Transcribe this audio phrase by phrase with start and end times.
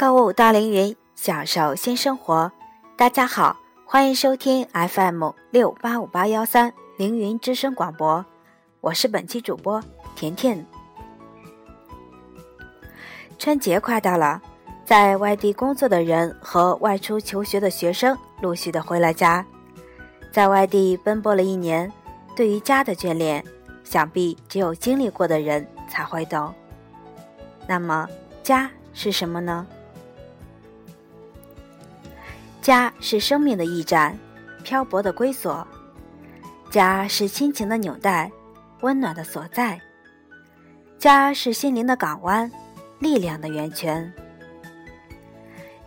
[0.00, 2.50] 购物到凌云，享受新生活。
[2.96, 3.54] 大家好，
[3.84, 8.24] 欢迎收听 FM 六八五八幺三凌云之声广播，
[8.80, 9.78] 我是本期主播
[10.16, 10.64] 甜甜。
[13.38, 14.40] 春节快到了，
[14.86, 19.44] 在外地工作的人和外出求学的学生陆续的回了家，
[20.32, 21.92] 在外地奔波了一年，
[22.34, 23.44] 对于家的眷恋，
[23.84, 26.54] 想必只有经历过的人才会懂。
[27.66, 28.08] 那么，
[28.42, 29.66] 家是什么呢？
[32.60, 34.16] 家是生命的驿站，
[34.62, 35.66] 漂泊的归所；
[36.70, 38.30] 家是亲情的纽带，
[38.82, 39.78] 温暖的所在；
[40.98, 42.50] 家是心灵的港湾，
[42.98, 44.12] 力量的源泉。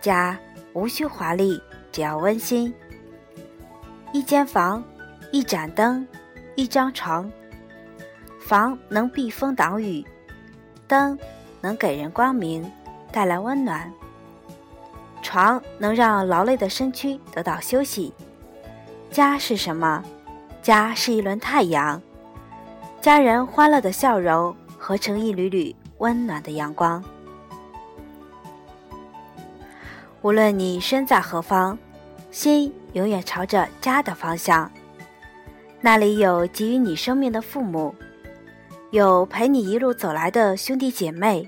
[0.00, 0.36] 家
[0.72, 1.60] 无需华丽，
[1.92, 2.74] 只要温馨。
[4.12, 4.82] 一间房，
[5.30, 6.06] 一盏灯，
[6.56, 7.30] 一张床。
[8.40, 10.04] 房能避风挡雨，
[10.88, 11.16] 灯
[11.60, 12.68] 能给人光明，
[13.12, 13.92] 带来温暖。
[15.36, 18.10] 床能让劳累的身躯得到休息。
[19.10, 20.02] 家是什么？
[20.62, 22.00] 家是一轮太阳，
[23.02, 27.04] 家人欢乐的笑容合成一缕缕温暖的阳光。
[30.22, 31.78] 无论你身在何方，
[32.30, 34.70] 心永远朝着家的方向。
[35.82, 37.94] 那里有给予你生命的父母，
[38.90, 41.46] 有陪你一路走来的兄弟姐妹，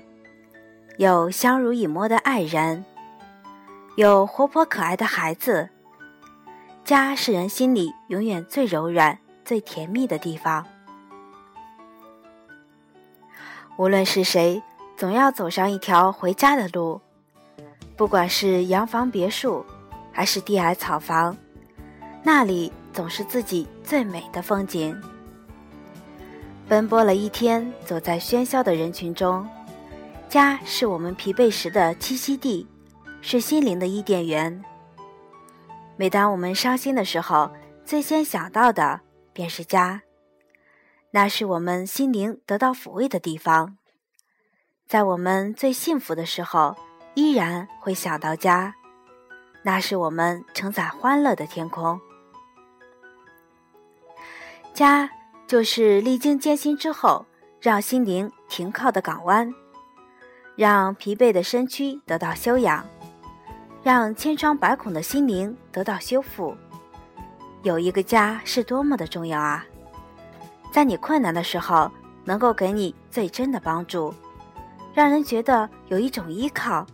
[0.97, 2.85] 有相濡以沫的爱人。
[3.99, 5.67] 有活泼可爱的孩子，
[6.85, 10.65] 家是人心里永远最柔软、最甜蜜的地方。
[13.75, 14.63] 无论是谁，
[14.95, 17.01] 总要走上一条回家的路。
[17.97, 19.65] 不管是洋房别墅，
[20.13, 21.35] 还是低矮草房，
[22.23, 24.97] 那里总是自己最美的风景。
[26.69, 29.45] 奔波了一天，走在喧嚣的人群中，
[30.29, 32.65] 家是我们疲惫时的栖息地。
[33.21, 34.63] 是心灵的伊甸园。
[35.97, 37.51] 每当我们伤心的时候，
[37.83, 39.01] 最先想到的
[39.33, 40.01] 便是家，
[41.11, 43.77] 那是我们心灵得到抚慰的地方。
[44.87, 46.75] 在我们最幸福的时候，
[47.13, 48.75] 依然会想到家，
[49.63, 51.99] 那是我们承载欢乐的天空。
[54.73, 55.09] 家
[55.45, 57.25] 就是历经艰辛之后，
[57.59, 59.53] 让心灵停靠的港湾，
[60.55, 62.85] 让疲惫的身躯得到休养。
[63.81, 66.55] 让千疮百孔的心灵得到修复，
[67.63, 69.65] 有一个家是多么的重要啊！
[70.71, 71.89] 在你困难的时候，
[72.25, 74.13] 能够给你最真的帮助，
[74.93, 76.85] 让人觉得有一种依靠，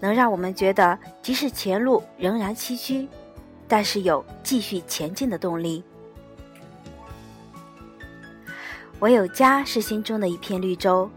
[0.00, 3.06] 能让我们觉得即使前路仍然崎岖，
[3.68, 5.82] 但是有继续前进的动力。
[8.98, 11.08] 唯有家是心中的一片绿洲，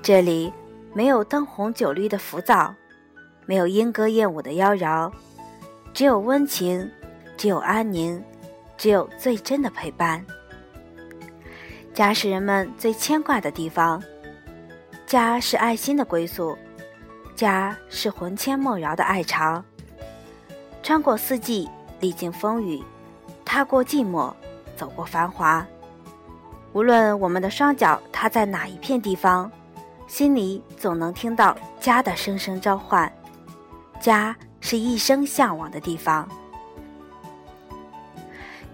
[0.00, 0.52] 这里
[0.94, 2.72] 没有灯红酒绿的浮躁。
[3.46, 5.12] 没有莺歌燕舞的妖娆，
[5.92, 6.90] 只有温情，
[7.36, 8.22] 只有安宁，
[8.76, 10.24] 只有最真的陪伴。
[11.92, 14.02] 家是人们最牵挂的地方，
[15.06, 16.56] 家是爱心的归宿，
[17.36, 19.62] 家是魂牵梦绕的爱巢。
[20.82, 21.68] 穿过四季，
[22.00, 22.82] 历经风雨，
[23.44, 24.32] 踏过寂寞，
[24.76, 25.66] 走过繁华。
[26.72, 29.50] 无论我们的双脚踏在哪一片地方，
[30.08, 33.10] 心里总能听到家的声声召唤。
[34.04, 36.28] 家是一生向往的地方，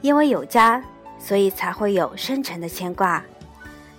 [0.01, 0.83] 因为有家，
[1.21, 3.23] 所以才会有深沉的牵挂，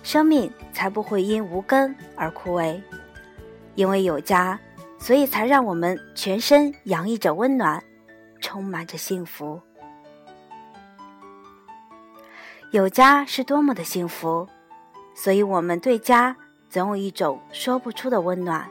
[0.02, 2.78] 生命才不会因无根而枯萎。
[3.76, 4.60] 因为有家，
[4.98, 7.82] 所以才让我们全身洋溢着温暖，
[8.38, 9.58] 充满着幸福。
[12.72, 14.46] 有家是多么的幸福，
[15.14, 16.36] 所以我们对家
[16.68, 18.68] 总有一种说不出的温暖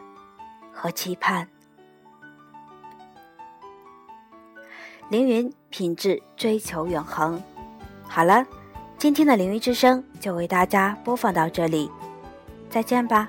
[0.72, 1.48] 和期盼。
[5.12, 7.44] 凌云品质追求永恒。
[8.04, 8.46] 好了，
[8.98, 11.92] 今天的凌云之声就为大家播放到这里，
[12.70, 13.28] 再见吧。